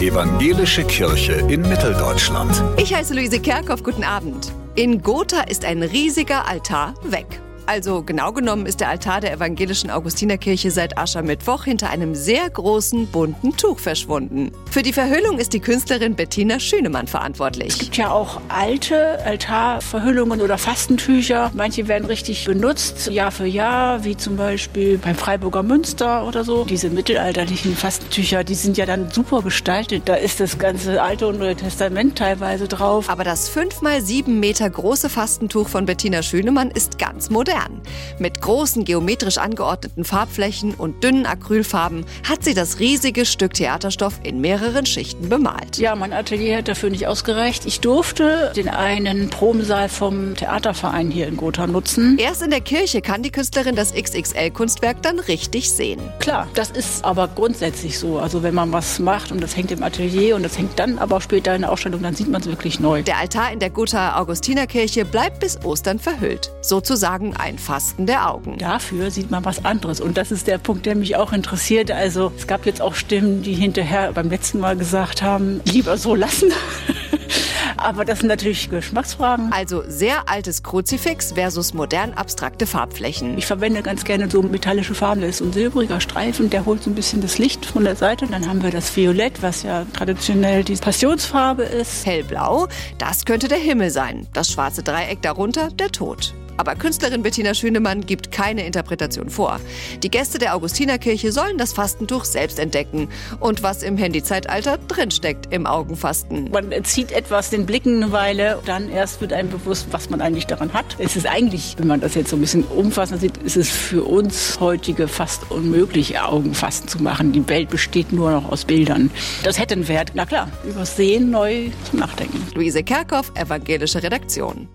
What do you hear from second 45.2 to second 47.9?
bemalt. Ja, mein Atelier hat dafür nicht ausgereicht. Ich